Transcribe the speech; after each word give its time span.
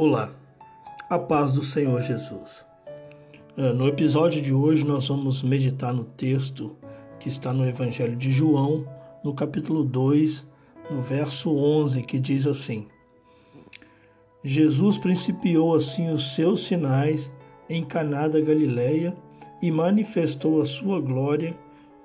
Olá, 0.00 0.34
a 1.10 1.18
paz 1.18 1.52
do 1.52 1.62
Senhor 1.62 2.00
Jesus. 2.00 2.64
É, 3.54 3.70
no 3.74 3.86
episódio 3.86 4.40
de 4.40 4.50
hoje, 4.50 4.82
nós 4.82 5.06
vamos 5.06 5.42
meditar 5.42 5.92
no 5.92 6.04
texto 6.04 6.74
que 7.18 7.28
está 7.28 7.52
no 7.52 7.68
Evangelho 7.68 8.16
de 8.16 8.32
João, 8.32 8.88
no 9.22 9.34
capítulo 9.34 9.84
2, 9.84 10.46
no 10.90 11.02
verso 11.02 11.54
11, 11.54 12.00
que 12.04 12.18
diz 12.18 12.46
assim: 12.46 12.88
Jesus 14.42 14.96
principiou 14.96 15.74
assim 15.74 16.10
os 16.10 16.34
seus 16.34 16.64
sinais 16.64 17.30
em 17.68 17.84
Caná 17.84 18.26
da 18.26 18.40
Galileia 18.40 19.14
e 19.60 19.70
manifestou 19.70 20.62
a 20.62 20.64
sua 20.64 20.98
glória, 20.98 21.54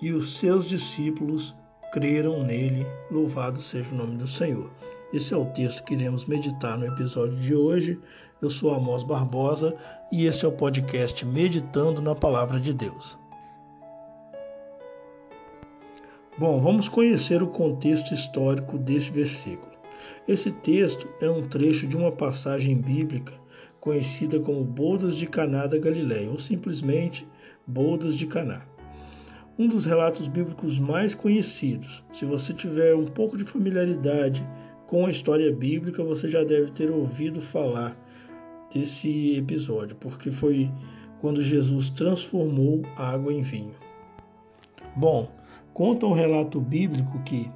e 0.02 0.12
os 0.12 0.38
seus 0.38 0.66
discípulos 0.66 1.55
creram 1.93 2.43
nele. 2.43 2.86
Louvado 3.09 3.62
seja 3.62 3.96
o 3.96 3.98
nome 3.98 4.18
do 4.18 4.27
Senhor. 4.27 4.84
Esse 5.16 5.34
é 5.34 5.38
o 5.38 5.45
texto 5.45 5.82
que 5.86 5.93
iremos 5.93 6.25
meditar 6.25 6.77
no 6.77 6.86
episódio 6.86 7.38
de 7.38 7.55
hoje. 7.55 7.97
Eu 8.42 8.50
sou 8.50 8.74
Amós 8.74 9.01
Barbosa 9.01 9.74
e 10.11 10.25
este 10.25 10.43
é 10.43 10.47
o 10.50 10.51
podcast 10.51 11.25
Meditando 11.25 12.01
na 12.01 12.14
Palavra 12.14 12.60
de 12.60 12.74
Deus. 12.74 13.18
Bom, 16.38 16.60
vamos 16.60 16.89
conhecer 16.89 17.41
o 17.41 17.47
contexto 17.47 18.14
histórico 18.14 18.78
deste 18.78 19.10
versículo. 19.10 19.71
Esse 20.28 20.51
texto 20.51 21.07
é 21.21 21.29
um 21.29 21.47
trecho 21.47 21.88
de 21.88 21.96
uma 21.96 22.11
passagem 22.11 22.75
bíblica 22.75 23.32
conhecida 23.79 24.38
como 24.41 24.66
Bodas 24.66 25.16
de 25.16 25.27
Caná 25.27 25.66
da 25.66 25.77
Galileia, 25.77 26.29
ou 26.29 26.38
simplesmente 26.38 27.25
Bodas 27.66 28.18
de 28.18 28.27
Caná. 28.27 28.66
Um 29.57 29.69
dos 29.69 29.86
relatos 29.86 30.27
bíblicos 30.27 30.77
mais 30.77 31.16
conhecidos. 31.16 32.03
Se 32.11 32.25
você 32.25 32.53
tiver 32.53 32.94
um 32.94 33.05
pouco 33.05 33.38
de 33.38 33.45
familiaridade 33.45 34.45
com 34.88 35.06
a 35.06 35.09
história 35.09 35.52
bíblica, 35.52 36.03
você 36.03 36.28
já 36.28 36.44
deve 36.44 36.72
ter 36.72 36.92
ouvido 36.92 37.42
falar 37.42 37.98
desse 38.73 39.36
episódio, 39.38 39.95
porque 39.95 40.30
foi 40.30 40.69
quando 41.19 41.42
Jesus 41.42 41.89
transformou 41.89 42.83
a 42.95 43.09
água 43.09 43.33
em 43.33 43.42
vinho. 43.42 43.73
Bom, 44.95 45.30
conta 45.73 46.05
um 46.05 46.14
relato 46.14 46.59
bíblico 46.59 47.19
que, 47.23 47.50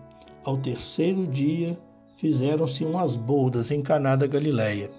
ao 0.44 0.58
terceiro 0.58 1.28
dia, 1.28 1.78
fizeram-se 2.18 2.84
umas 2.84 3.16
bodas 3.16 3.72
em 3.72 3.82
Caná 3.82 4.16
da 4.16 4.28
Galileia, 4.28 4.90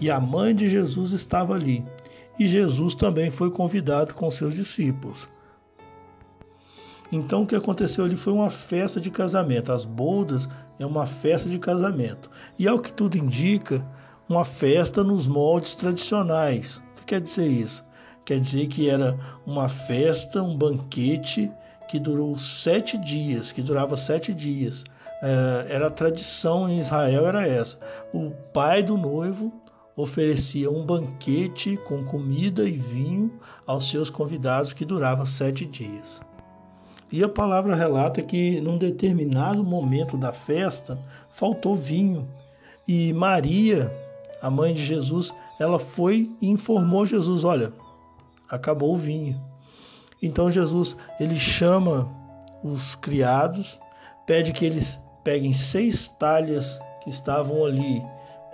e 0.00 0.10
a 0.10 0.20
mãe 0.20 0.54
de 0.54 0.68
Jesus 0.68 1.12
estava 1.12 1.54
ali, 1.54 1.84
e 2.38 2.46
Jesus 2.46 2.94
também 2.94 3.30
foi 3.30 3.50
convidado 3.50 4.14
com 4.14 4.30
seus 4.30 4.54
discípulos. 4.54 5.28
Então 7.12 7.42
o 7.42 7.46
que 7.46 7.54
aconteceu 7.54 8.06
ali 8.06 8.16
foi 8.16 8.32
uma 8.32 8.48
festa 8.48 8.98
de 8.98 9.10
casamento. 9.10 9.70
As 9.70 9.84
bodas 9.84 10.48
é 10.82 10.86
uma 10.86 11.06
festa 11.06 11.48
de 11.48 11.58
casamento. 11.58 12.30
E 12.58 12.66
ao 12.66 12.80
que 12.80 12.92
tudo 12.92 13.16
indica, 13.16 13.86
uma 14.28 14.44
festa 14.44 15.04
nos 15.04 15.26
moldes 15.26 15.74
tradicionais. 15.74 16.82
O 16.92 16.96
que 16.96 17.04
quer 17.06 17.20
dizer 17.20 17.46
isso? 17.46 17.84
Quer 18.24 18.40
dizer 18.40 18.66
que 18.66 18.88
era 18.88 19.18
uma 19.46 19.68
festa, 19.68 20.42
um 20.42 20.56
banquete 20.56 21.50
que 21.88 21.98
durou 21.98 22.36
sete 22.38 22.96
dias, 22.96 23.52
que 23.52 23.62
durava 23.62 23.96
sete 23.96 24.32
dias. 24.32 24.84
É, 25.22 25.66
era 25.68 25.88
a 25.88 25.90
tradição 25.90 26.68
em 26.68 26.78
Israel, 26.78 27.26
era 27.26 27.46
essa. 27.46 27.78
O 28.12 28.30
pai 28.52 28.82
do 28.82 28.96
noivo 28.96 29.52
oferecia 29.96 30.70
um 30.70 30.84
banquete 30.84 31.76
com 31.86 32.04
comida 32.04 32.64
e 32.64 32.72
vinho 32.72 33.38
aos 33.66 33.90
seus 33.90 34.08
convidados 34.08 34.72
que 34.72 34.84
durava 34.84 35.26
sete 35.26 35.66
dias. 35.66 36.20
E 37.12 37.22
a 37.22 37.28
palavra 37.28 37.76
relata 37.76 38.22
que 38.22 38.58
num 38.62 38.78
determinado 38.78 39.62
momento 39.62 40.16
da 40.16 40.32
festa 40.32 40.98
faltou 41.30 41.76
vinho. 41.76 42.26
E 42.88 43.12
Maria, 43.12 43.94
a 44.40 44.50
mãe 44.50 44.72
de 44.72 44.82
Jesus, 44.82 45.32
ela 45.60 45.78
foi 45.78 46.30
e 46.40 46.48
informou 46.48 47.04
Jesus: 47.04 47.44
olha, 47.44 47.70
acabou 48.48 48.94
o 48.94 48.98
vinho. 48.98 49.38
Então 50.22 50.50
Jesus 50.50 50.96
ele 51.20 51.38
chama 51.38 52.08
os 52.64 52.94
criados, 52.94 53.78
pede 54.26 54.52
que 54.52 54.64
eles 54.64 54.98
peguem 55.22 55.52
seis 55.52 56.08
talhas 56.08 56.80
que 57.04 57.10
estavam 57.10 57.64
ali 57.66 58.02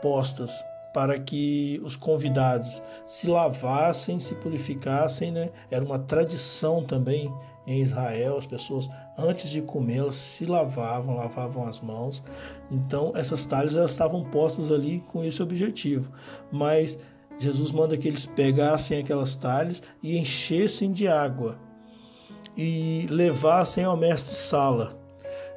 postas 0.03 0.51
para 0.93 1.19
que 1.19 1.81
os 1.85 1.97
convidados 1.97 2.83
se 3.07 3.29
lavassem, 3.29 4.19
se 4.19 4.35
purificassem, 4.35 5.31
né? 5.31 5.51
Era 5.71 5.85
uma 5.85 5.99
tradição 5.99 6.83
também 6.83 7.33
em 7.67 7.83
Israel, 7.83 8.39
as 8.39 8.47
pessoas 8.47 8.89
antes 9.17 9.51
de 9.51 9.61
comer 9.61 9.99
elas 9.99 10.17
se 10.17 10.47
lavavam, 10.47 11.17
lavavam 11.17 11.67
as 11.67 11.81
mãos. 11.81 12.23
Então 12.71 13.13
essas 13.15 13.45
talhas 13.45 13.77
elas 13.77 13.91
estavam 13.91 14.25
postas 14.25 14.73
ali 14.73 15.01
com 15.09 15.23
esse 15.23 15.43
objetivo. 15.43 16.11
Mas 16.51 16.99
Jesus 17.39 17.71
manda 17.71 17.97
que 17.97 18.09
eles 18.09 18.27
pegassem 18.27 18.99
aquelas 18.99 19.35
talhas 19.35 19.83
e 20.03 20.17
enchessem 20.17 20.91
de 20.93 21.07
água 21.07 21.59
e 22.57 23.07
levassem 23.09 23.85
ao 23.85 23.97
mestre 23.97 24.35
Sala. 24.35 24.99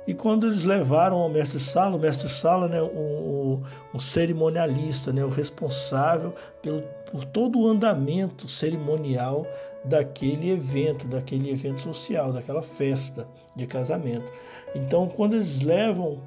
E 0.07 0.13
quando 0.13 0.47
eles 0.47 0.63
levaram 0.63 1.17
ao 1.17 1.29
mestre 1.29 1.59
Sala, 1.59 1.95
o 1.95 2.00
mestre 2.00 2.28
Sala, 2.28 2.67
né, 2.67 2.81
um, 2.81 3.62
um 3.94 4.00
cerimonialista, 4.00 5.13
né, 5.13 5.23
o 5.23 5.29
responsável 5.29 6.34
pelo, 6.62 6.81
por 7.12 7.23
todo 7.25 7.59
o 7.59 7.67
andamento 7.67 8.47
cerimonial 8.47 9.45
daquele 9.85 10.51
evento, 10.51 11.07
daquele 11.07 11.51
evento 11.51 11.81
social, 11.81 12.34
daquela 12.34 12.63
festa 12.63 13.28
de 13.56 13.67
casamento. 13.67 14.31
Então, 14.75 15.07
quando 15.07 15.35
eles 15.35 15.62
levam 15.62 16.22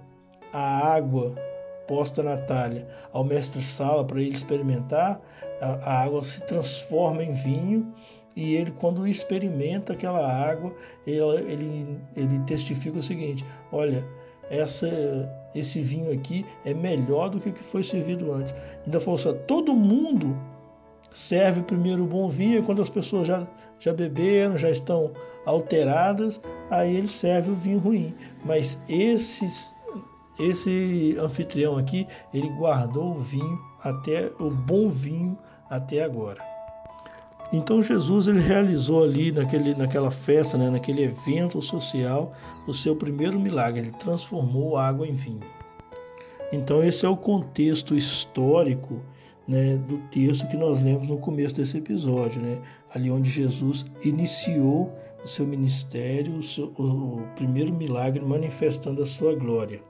a 0.53 0.95
água 0.95 1.35
posta 1.87 2.23
na 2.23 2.37
talha 2.37 2.87
ao 3.13 3.25
mestre 3.25 3.61
Sala 3.61 4.05
para 4.05 4.21
ele 4.21 4.35
experimentar, 4.35 5.21
a, 5.61 5.91
a 5.91 6.03
água 6.03 6.23
se 6.25 6.41
transforma 6.43 7.23
em 7.23 7.33
vinho 7.33 7.93
e 8.37 8.55
ele, 8.55 8.73
quando 8.73 9.07
experimenta 9.07 9.93
aquela 9.93 10.27
água, 10.27 10.75
ele, 11.07 11.21
ele, 11.53 11.99
ele 12.17 12.39
testifica 12.41 12.99
o 12.99 13.03
seguinte: 13.03 13.45
olha, 13.71 14.05
essa, 14.51 14.89
esse 15.55 15.81
vinho 15.81 16.13
aqui 16.13 16.45
é 16.65 16.75
melhor 16.75 17.31
do 17.31 17.41
que 17.41 17.51
o 17.51 17.53
que 17.53 17.63
foi 17.63 17.83
servido 17.83 18.33
antes. 18.33 18.55
Ainda 18.85 19.01
falou 19.01 19.19
assim: 19.19 19.35
todo 19.47 19.75
mundo 19.75 20.37
serve 21.13 21.63
primeiro 21.63 22.03
o 22.03 22.07
bom 22.07 22.29
vinho, 22.29 22.59
e 22.59 22.63
quando 22.63 22.83
as 22.83 22.91
pessoas 22.91 23.27
já, 23.27 23.47
já 23.79 23.93
beberam, 23.93 24.59
já 24.59 24.69
estão 24.69 25.13
alteradas, 25.47 26.41
aí 26.71 26.97
ele 26.97 27.09
serve 27.09 27.53
o 27.53 27.55
vinho 27.55 27.79
ruim. 27.79 28.15
Mas 28.45 28.83
esses, 28.89 29.73
esse 30.41 31.17
anfitrião 31.21 31.79
aqui, 31.79 32.09
ele 32.33 32.49
guardou 32.51 33.13
o 33.13 33.21
vinho 33.21 33.59
até 33.81 34.33
o 34.41 34.51
bom 34.51 34.89
vinho 34.91 35.39
até 35.71 36.03
agora. 36.03 36.54
Então 37.53 37.83
Jesus 37.83 38.27
ele 38.27 38.41
realizou 38.41 39.05
ali 39.05 39.31
naquele, 39.31 39.75
naquela 39.75 40.11
festa, 40.11 40.59
né, 40.59 40.71
naquele 40.71 41.05
evento 41.05 41.61
social, 41.63 42.33
o 42.67 42.73
seu 42.73 42.97
primeiro 42.97 43.39
milagre. 43.39 43.81
Ele 43.81 43.93
transformou 43.93 44.77
água 44.77 45.07
em 45.07 45.15
vinho. 45.15 45.41
Então 46.53 46.83
esse 46.83 47.07
é 47.07 47.09
o 47.09 47.17
contexto 47.17 47.95
histórico 47.95 49.01
né, 49.47 49.77
do 49.77 49.99
texto 50.11 50.47
que 50.49 50.57
nós 50.57 50.81
lemos 50.81 51.09
no 51.09 51.19
começo 51.19 51.55
desse 51.55 51.79
episódio, 51.79 52.41
né, 52.41 52.59
ali 52.93 53.11
onde 53.11 53.31
Jesus 53.31 53.85
iniciou 54.03 54.93
o 55.23 55.29
seu 55.29 55.47
ministério, 55.47 56.37
o, 56.37 56.43
seu, 56.43 56.67
o 56.79 57.23
primeiro 57.37 57.73
milagre 57.73 58.25
manifestando 58.25 59.03
a 59.03 59.07
sua 59.07 59.35
glória. 59.35 59.81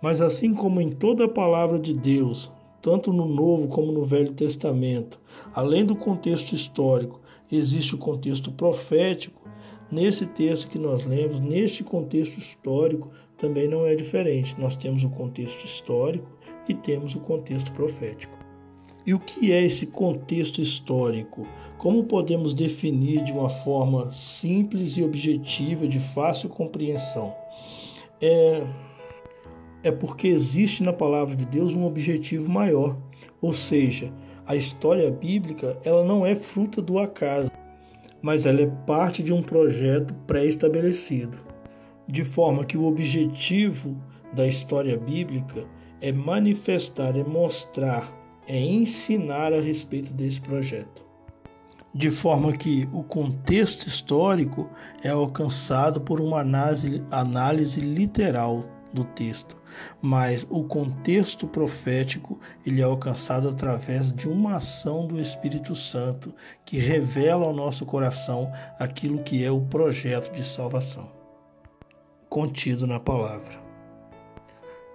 Mas 0.00 0.20
assim 0.20 0.54
como 0.54 0.80
em 0.80 0.90
toda 0.90 1.24
a 1.24 1.28
palavra 1.28 1.78
de 1.78 1.92
Deus, 1.92 2.52
tanto 2.80 3.12
no 3.12 3.26
Novo 3.26 3.68
como 3.68 3.92
no 3.92 4.04
Velho 4.04 4.32
Testamento. 4.32 5.18
Além 5.54 5.84
do 5.84 5.96
contexto 5.96 6.54
histórico, 6.54 7.20
existe 7.50 7.94
o 7.94 7.98
contexto 7.98 8.50
profético. 8.52 9.48
Nesse 9.90 10.26
texto 10.26 10.68
que 10.68 10.78
nós 10.78 11.04
lemos, 11.04 11.40
neste 11.40 11.82
contexto 11.82 12.38
histórico, 12.38 13.10
também 13.36 13.68
não 13.68 13.86
é 13.86 13.94
diferente. 13.94 14.54
Nós 14.58 14.76
temos 14.76 15.02
o 15.04 15.08
contexto 15.08 15.64
histórico 15.64 16.28
e 16.68 16.74
temos 16.74 17.14
o 17.14 17.20
contexto 17.20 17.72
profético. 17.72 18.36
E 19.06 19.14
o 19.14 19.18
que 19.18 19.52
é 19.52 19.64
esse 19.64 19.86
contexto 19.86 20.60
histórico? 20.60 21.46
Como 21.78 22.04
podemos 22.04 22.52
definir 22.52 23.24
de 23.24 23.32
uma 23.32 23.48
forma 23.48 24.10
simples 24.10 24.98
e 24.98 25.02
objetiva, 25.02 25.88
de 25.88 25.98
fácil 25.98 26.50
compreensão? 26.50 27.34
É, 28.20 28.62
é 29.82 29.90
porque 29.90 30.28
existe 30.28 30.82
na 30.82 30.92
palavra 30.92 31.36
de 31.36 31.44
Deus 31.44 31.74
um 31.74 31.84
objetivo 31.84 32.48
maior, 32.48 32.96
ou 33.40 33.52
seja, 33.52 34.12
a 34.46 34.56
história 34.56 35.10
bíblica 35.10 35.78
ela 35.84 36.04
não 36.04 36.24
é 36.24 36.34
fruta 36.34 36.80
do 36.82 36.98
acaso, 36.98 37.50
mas 38.20 38.46
ela 38.46 38.60
é 38.60 38.66
parte 38.86 39.22
de 39.22 39.32
um 39.32 39.42
projeto 39.42 40.14
pré-estabelecido, 40.26 41.38
de 42.08 42.24
forma 42.24 42.64
que 42.64 42.76
o 42.76 42.84
objetivo 42.84 43.96
da 44.32 44.46
história 44.46 44.96
bíblica 44.96 45.64
é 46.00 46.12
manifestar, 46.12 47.16
é 47.16 47.24
mostrar, 47.24 48.12
é 48.46 48.58
ensinar 48.58 49.52
a 49.52 49.60
respeito 49.60 50.12
desse 50.12 50.40
projeto. 50.40 51.06
De 51.94 52.10
forma 52.10 52.52
que 52.52 52.88
o 52.92 53.02
contexto 53.02 53.86
histórico 53.86 54.68
é 55.02 55.08
alcançado 55.08 56.00
por 56.00 56.20
uma 56.20 56.40
análise, 56.40 57.02
análise 57.10 57.80
literal 57.80 58.64
do 58.92 59.04
texto, 59.04 59.56
mas 60.00 60.46
o 60.48 60.64
contexto 60.64 61.46
profético 61.46 62.38
ele 62.64 62.80
é 62.80 62.84
alcançado 62.84 63.48
através 63.48 64.12
de 64.12 64.28
uma 64.28 64.56
ação 64.56 65.06
do 65.06 65.20
Espírito 65.20 65.76
Santo 65.76 66.34
que 66.64 66.78
revela 66.78 67.46
ao 67.46 67.54
nosso 67.54 67.84
coração 67.84 68.50
aquilo 68.78 69.22
que 69.22 69.44
é 69.44 69.50
o 69.50 69.60
projeto 69.60 70.32
de 70.32 70.44
salvação 70.44 71.18
contido 72.28 72.86
na 72.86 73.00
palavra. 73.00 73.68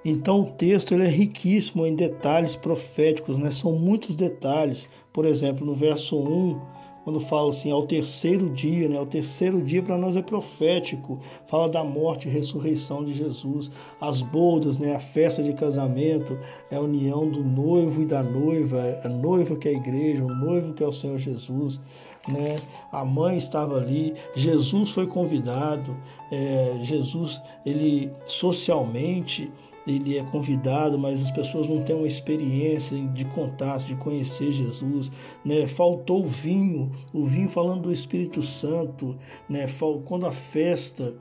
Então 0.05 0.41
o 0.41 0.51
texto 0.51 0.93
ele 0.93 1.05
é 1.05 1.09
riquíssimo 1.09 1.85
em 1.85 1.95
detalhes 1.95 2.55
proféticos, 2.55 3.37
né? 3.37 3.51
são 3.51 3.71
muitos 3.73 4.15
detalhes. 4.15 4.87
Por 5.13 5.25
exemplo, 5.25 5.65
no 5.65 5.73
verso 5.73 6.17
1, 6.19 6.61
quando 7.03 7.19
fala 7.19 7.49
assim, 7.49 7.69
ao 7.71 7.85
terceiro 7.85 8.49
dia, 8.49 8.87
né? 8.87 8.99
O 8.99 9.05
terceiro 9.05 9.61
dia 9.61 9.83
para 9.83 9.97
nós 9.97 10.15
é 10.15 10.21
profético, 10.21 11.19
fala 11.47 11.67
da 11.69 11.83
morte 11.83 12.27
e 12.27 12.31
ressurreição 12.31 13.03
de 13.03 13.13
Jesus, 13.13 13.69
as 13.99 14.21
bodas, 14.21 14.77
né? 14.77 14.95
A 14.95 14.99
festa 14.99 15.43
de 15.43 15.53
casamento, 15.53 16.37
é 16.71 16.75
a 16.75 16.81
união 16.81 17.29
do 17.29 17.43
noivo 17.43 18.01
e 18.01 18.05
da 18.05 18.23
noiva, 18.23 18.81
a 19.03 19.09
noiva 19.09 19.55
que 19.55 19.67
é 19.67 19.71
a 19.71 19.75
igreja, 19.75 20.23
o 20.23 20.33
noivo 20.33 20.73
que 20.73 20.83
é 20.83 20.87
o 20.87 20.91
Senhor 20.91 21.17
Jesus. 21.17 21.79
Né? 22.27 22.55
A 22.89 23.03
mãe 23.03 23.35
estava 23.35 23.75
ali, 23.75 24.13
Jesus 24.33 24.91
foi 24.91 25.05
convidado, 25.05 25.95
é, 26.31 26.77
Jesus 26.81 27.41
ele 27.65 28.13
socialmente 28.25 29.51
ele 29.85 30.17
é 30.17 30.23
convidado, 30.23 30.97
mas 30.97 31.21
as 31.21 31.31
pessoas 31.31 31.67
não 31.67 31.83
têm 31.83 31.95
uma 31.95 32.07
experiência 32.07 32.97
de 33.07 33.25
contato, 33.25 33.85
de 33.85 33.95
conhecer 33.95 34.51
Jesus, 34.51 35.11
né? 35.43 35.67
Faltou 35.67 36.23
o 36.23 36.27
vinho, 36.27 36.91
o 37.13 37.25
vinho 37.25 37.49
falando 37.49 37.83
do 37.83 37.91
Espírito 37.91 38.41
Santo, 38.41 39.15
né? 39.49 39.67
Quando 40.05 40.25
a 40.25 40.31
festa 40.31 41.15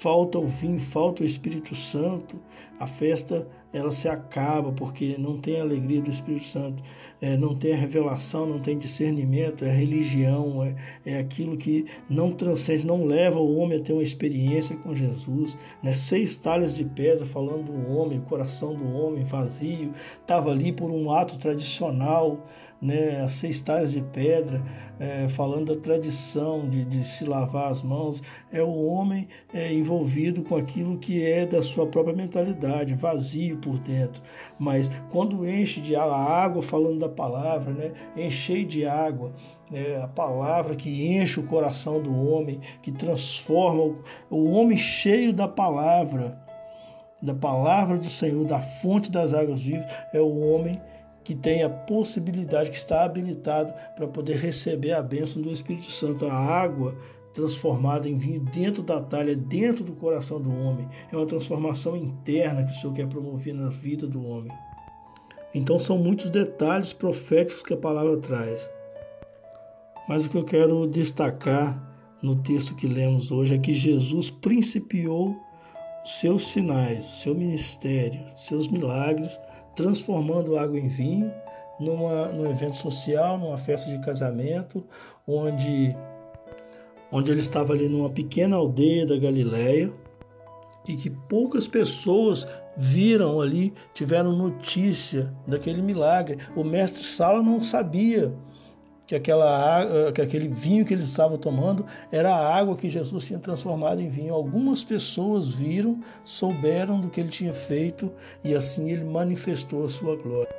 falta 0.00 0.38
o 0.38 0.46
vinho, 0.46 0.78
falta 0.78 1.22
o 1.22 1.26
Espírito 1.26 1.74
Santo, 1.74 2.38
a 2.78 2.86
festa 2.86 3.48
ela 3.72 3.92
se 3.92 4.08
acaba 4.08 4.70
porque 4.72 5.16
não 5.18 5.38
tem 5.38 5.58
a 5.58 5.62
alegria 5.62 6.00
do 6.00 6.10
Espírito 6.10 6.46
Santo, 6.46 6.82
é, 7.20 7.36
não 7.36 7.54
tem 7.54 7.72
a 7.72 7.76
revelação, 7.76 8.46
não 8.46 8.58
tem 8.58 8.78
discernimento, 8.78 9.64
é 9.64 9.70
religião, 9.70 10.62
é, 10.62 10.74
é 11.04 11.18
aquilo 11.18 11.56
que 11.56 11.86
não 12.08 12.32
transcende, 12.32 12.86
não 12.86 13.04
leva 13.04 13.38
o 13.38 13.56
homem 13.56 13.78
a 13.78 13.82
ter 13.82 13.92
uma 13.92 14.02
experiência 14.02 14.76
com 14.76 14.94
Jesus. 14.94 15.58
Né? 15.82 15.92
Seis 15.92 16.36
talhas 16.36 16.74
de 16.74 16.84
pedra 16.84 17.26
falando 17.26 17.72
do 17.72 17.90
homem, 17.90 18.18
o 18.18 18.22
coração 18.22 18.74
do 18.74 18.86
homem 18.94 19.24
vazio, 19.24 19.92
estava 20.20 20.50
ali 20.50 20.72
por 20.72 20.90
um 20.90 21.10
ato 21.10 21.38
tradicional 21.38 22.46
né, 22.80 23.22
as 23.22 23.32
seis 23.34 23.60
talhas 23.60 23.92
de 23.92 24.00
pedra, 24.00 24.62
é, 24.98 25.28
falando 25.28 25.74
da 25.74 25.80
tradição 25.80 26.68
de, 26.68 26.84
de, 26.84 27.04
se 27.04 27.24
lavar 27.24 27.70
as 27.70 27.82
mãos, 27.82 28.22
é 28.52 28.62
o 28.62 28.86
homem 28.86 29.28
é, 29.52 29.72
envolvido 29.72 30.42
com 30.42 30.56
aquilo 30.56 30.98
que 30.98 31.24
é 31.24 31.46
da 31.46 31.62
sua 31.62 31.86
própria 31.86 32.14
mentalidade, 32.14 32.94
vazio 32.94 33.56
por 33.58 33.78
dentro. 33.78 34.22
Mas 34.58 34.90
quando 35.10 35.48
enche 35.48 35.80
de 35.80 35.96
água, 35.96 36.62
falando 36.62 36.98
da 36.98 37.08
palavra, 37.08 37.72
né, 37.72 37.92
enchei 38.16 38.64
de 38.64 38.86
água, 38.86 39.32
é 39.72 40.00
a 40.00 40.06
palavra 40.06 40.76
que 40.76 41.16
enche 41.16 41.40
o 41.40 41.46
coração 41.46 42.00
do 42.00 42.14
homem, 42.30 42.60
que 42.82 42.92
transforma 42.92 43.96
o 44.30 44.50
homem 44.52 44.76
cheio 44.76 45.32
da 45.32 45.48
palavra, 45.48 46.38
da 47.20 47.34
palavra 47.34 47.98
do 47.98 48.08
Senhor, 48.08 48.44
da 48.44 48.60
fonte 48.60 49.10
das 49.10 49.32
águas 49.32 49.62
vivas, 49.62 49.86
é 50.12 50.20
o 50.20 50.38
homem 50.38 50.80
que 51.26 51.34
tem 51.34 51.64
a 51.64 51.68
possibilidade, 51.68 52.70
que 52.70 52.76
está 52.76 53.02
habilitado 53.02 53.74
para 53.96 54.06
poder 54.06 54.36
receber 54.36 54.92
a 54.92 55.02
bênção 55.02 55.42
do 55.42 55.50
Espírito 55.50 55.90
Santo, 55.90 56.24
a 56.24 56.32
água 56.32 56.96
transformada 57.34 58.08
em 58.08 58.16
vinho 58.16 58.38
dentro 58.38 58.80
da 58.80 59.00
talha, 59.00 59.34
dentro 59.34 59.82
do 59.82 59.92
coração 59.92 60.40
do 60.40 60.56
homem. 60.56 60.88
É 61.12 61.16
uma 61.16 61.26
transformação 61.26 61.96
interna 61.96 62.62
que 62.62 62.70
o 62.70 62.74
Senhor 62.76 62.92
quer 62.92 63.08
promover 63.08 63.52
na 63.52 63.68
vida 63.68 64.06
do 64.06 64.24
homem. 64.24 64.52
Então 65.52 65.80
são 65.80 65.98
muitos 65.98 66.30
detalhes 66.30 66.92
proféticos 66.92 67.60
que 67.60 67.74
a 67.74 67.76
palavra 67.76 68.16
traz. 68.18 68.70
Mas 70.08 70.24
o 70.24 70.28
que 70.28 70.36
eu 70.36 70.44
quero 70.44 70.86
destacar 70.86 71.92
no 72.22 72.36
texto 72.36 72.76
que 72.76 72.86
lemos 72.86 73.32
hoje 73.32 73.56
é 73.56 73.58
que 73.58 73.74
Jesus 73.74 74.30
principiou 74.30 75.36
seus 76.04 76.46
sinais, 76.52 77.04
seu 77.04 77.34
ministério, 77.34 78.20
seus 78.36 78.68
milagres 78.68 79.40
transformando 79.76 80.58
água 80.58 80.78
em 80.78 80.88
vinho 80.88 81.30
numa, 81.78 82.26
num 82.28 82.50
evento 82.50 82.76
social, 82.76 83.38
numa 83.38 83.58
festa 83.58 83.90
de 83.90 83.98
casamento, 84.04 84.84
onde, 85.26 85.94
onde 87.12 87.30
ele 87.30 87.40
estava 87.40 87.72
ali 87.72 87.88
numa 87.88 88.10
pequena 88.10 88.56
aldeia 88.56 89.06
da 89.06 89.16
Galileia 89.16 89.92
e 90.88 90.96
que 90.96 91.10
poucas 91.10 91.68
pessoas 91.68 92.46
viram 92.76 93.40
ali, 93.40 93.72
tiveram 93.92 94.32
notícia 94.32 95.32
daquele 95.46 95.82
milagre. 95.82 96.38
O 96.54 96.64
mestre 96.64 97.02
Sala 97.02 97.42
não 97.42 97.60
sabia 97.60 98.32
que, 99.06 99.14
aquela, 99.14 100.12
que 100.12 100.20
aquele 100.20 100.48
vinho 100.48 100.84
que 100.84 100.92
eles 100.92 101.10
estavam 101.10 101.36
tomando 101.36 101.86
era 102.10 102.34
a 102.34 102.56
água 102.56 102.76
que 102.76 102.88
Jesus 102.88 103.24
tinha 103.24 103.38
transformado 103.38 104.00
em 104.00 104.08
vinho. 104.08 104.34
Algumas 104.34 104.82
pessoas 104.82 105.50
viram, 105.50 106.00
souberam 106.24 107.00
do 107.00 107.08
que 107.08 107.20
ele 107.20 107.28
tinha 107.28 107.54
feito 107.54 108.10
e 108.42 108.54
assim 108.54 108.90
ele 108.90 109.04
manifestou 109.04 109.84
a 109.84 109.88
sua 109.88 110.16
glória. 110.16 110.54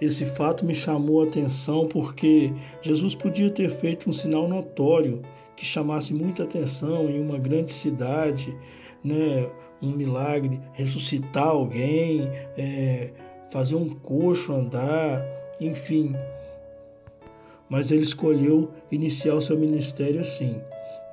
Esse 0.00 0.24
fato 0.24 0.64
me 0.64 0.74
chamou 0.74 1.22
a 1.22 1.26
atenção 1.26 1.86
porque 1.86 2.52
Jesus 2.80 3.14
podia 3.14 3.50
ter 3.50 3.70
feito 3.70 4.08
um 4.08 4.12
sinal 4.12 4.48
notório 4.48 5.22
que 5.56 5.64
chamasse 5.64 6.14
muita 6.14 6.44
atenção 6.44 7.08
em 7.10 7.20
uma 7.20 7.38
grande 7.38 7.72
cidade, 7.72 8.56
né? 9.04 9.46
um 9.82 9.90
milagre, 9.90 10.60
ressuscitar 10.72 11.48
alguém, 11.48 12.30
é, 12.56 13.10
fazer 13.50 13.74
um 13.74 13.88
coxo 13.88 14.52
andar, 14.52 15.24
enfim, 15.60 16.14
mas 17.70 17.92
ele 17.92 18.02
escolheu 18.02 18.70
iniciar 18.90 19.36
o 19.36 19.40
seu 19.40 19.56
ministério 19.56 20.20
assim, 20.20 20.60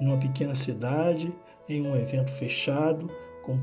numa 0.02 0.18
pequena 0.18 0.56
cidade, 0.56 1.32
em 1.70 1.86
um 1.88 1.96
evento 1.96 2.32
fechado, 2.32 3.10
com 3.46 3.60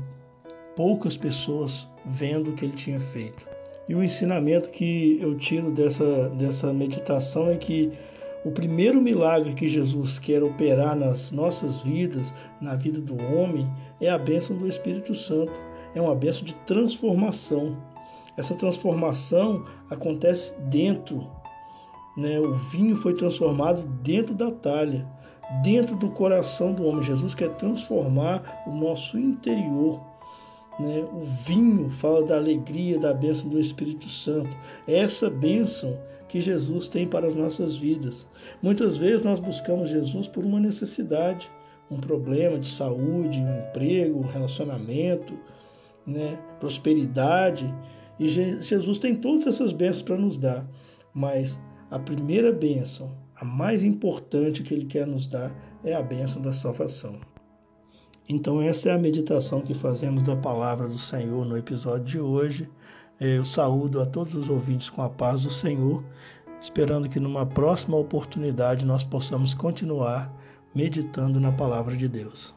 poucas 0.75 1.17
pessoas 1.17 1.87
vendo 2.05 2.51
o 2.51 2.53
que 2.53 2.65
ele 2.65 2.73
tinha 2.73 2.99
feito. 2.99 3.47
E 3.87 3.93
o 3.93 4.01
ensinamento 4.01 4.69
que 4.69 5.19
eu 5.21 5.35
tiro 5.35 5.71
dessa, 5.71 6.29
dessa 6.29 6.73
meditação 6.73 7.49
é 7.49 7.57
que 7.57 7.91
o 8.43 8.51
primeiro 8.51 9.01
milagre 9.01 9.53
que 9.53 9.67
Jesus 9.67 10.17
quer 10.17 10.43
operar 10.43 10.95
nas 10.95 11.31
nossas 11.31 11.81
vidas, 11.81 12.33
na 12.61 12.75
vida 12.75 12.99
do 12.99 13.15
homem, 13.33 13.67
é 13.99 14.09
a 14.09 14.17
bênção 14.17 14.55
do 14.55 14.67
Espírito 14.67 15.13
Santo. 15.13 15.59
É 15.93 16.01
uma 16.01 16.15
bênção 16.15 16.43
de 16.43 16.53
transformação. 16.65 17.75
Essa 18.37 18.53
transformação 18.53 19.65
acontece 19.89 20.53
dentro 20.69 21.27
né, 22.15 22.39
o 22.39 22.53
vinho 22.53 22.95
foi 22.95 23.13
transformado 23.13 23.83
dentro 24.01 24.33
da 24.33 24.49
talha, 24.49 25.05
dentro 25.61 25.95
do 25.95 26.09
coração 26.09 26.73
do 26.73 26.85
homem. 26.85 27.03
Jesus 27.03 27.35
quer 27.35 27.49
transformar 27.55 28.63
o 28.65 28.71
nosso 28.71 29.19
interior. 29.19 30.01
Né? 30.79 31.05
O 31.13 31.23
vinho 31.45 31.89
fala 31.89 32.23
da 32.23 32.37
alegria, 32.37 32.99
da 32.99 33.13
bênção 33.13 33.49
do 33.49 33.59
Espírito 33.59 34.09
Santo. 34.09 34.55
É 34.87 34.99
essa 34.99 35.29
bênção 35.29 35.97
que 36.27 36.39
Jesus 36.39 36.87
tem 36.87 37.07
para 37.07 37.27
as 37.27 37.35
nossas 37.35 37.75
vidas. 37.75 38.25
Muitas 38.61 38.97
vezes 38.97 39.23
nós 39.23 39.39
buscamos 39.39 39.89
Jesus 39.89 40.27
por 40.27 40.45
uma 40.45 40.59
necessidade, 40.59 41.49
um 41.89 41.97
problema 41.97 42.57
de 42.57 42.67
saúde, 42.67 43.39
um 43.39 43.59
emprego, 43.59 44.19
um 44.19 44.27
relacionamento, 44.27 45.37
né? 46.05 46.37
prosperidade. 46.59 47.73
E 48.19 48.27
Jesus 48.27 48.97
tem 48.97 49.15
todas 49.15 49.45
essas 49.45 49.73
bênçãos 49.73 50.03
para 50.03 50.17
nos 50.17 50.37
dar, 50.37 50.65
mas 51.13 51.59
a 51.89 51.99
primeira 51.99 52.51
bênção, 52.51 53.15
a 53.35 53.45
mais 53.45 53.83
importante 53.83 54.63
que 54.63 54.73
Ele 54.73 54.85
quer 54.85 55.05
nos 55.05 55.27
dar, 55.27 55.55
é 55.83 55.93
a 55.93 56.01
bênção 56.01 56.41
da 56.41 56.53
salvação. 56.53 57.19
Então, 58.27 58.61
essa 58.61 58.89
é 58.89 58.91
a 58.91 58.97
meditação 58.97 59.61
que 59.61 59.73
fazemos 59.73 60.23
da 60.23 60.35
palavra 60.35 60.87
do 60.87 60.97
Senhor 60.97 61.45
no 61.45 61.57
episódio 61.57 62.05
de 62.05 62.19
hoje. 62.19 62.69
Eu 63.19 63.45
saúdo 63.45 64.01
a 64.01 64.05
todos 64.05 64.33
os 64.33 64.49
ouvintes 64.49 64.89
com 64.89 65.01
a 65.01 65.09
paz 65.09 65.43
do 65.43 65.51
Senhor, 65.51 66.03
esperando 66.59 67.07
que 67.07 67.19
numa 67.19 67.45
próxima 67.45 67.97
oportunidade 67.97 68.85
nós 68.85 69.03
possamos 69.03 69.53
continuar 69.53 70.33
meditando 70.73 71.39
na 71.39 71.51
palavra 71.51 71.95
de 71.95 72.07
Deus. 72.07 72.53